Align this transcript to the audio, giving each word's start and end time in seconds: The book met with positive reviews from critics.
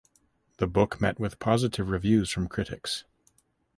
The 0.57 0.65
book 0.65 0.99
met 0.99 1.19
with 1.19 1.37
positive 1.37 1.91
reviews 1.91 2.31
from 2.31 2.47
critics. 2.47 3.03